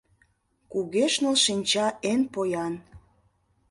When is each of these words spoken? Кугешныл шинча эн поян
Кугешныл 0.71 1.35
шинча 1.43 1.87
эн 2.11 2.21
поян 2.33 2.73